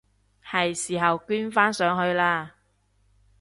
[0.43, 2.49] 係時候捐返上去喇！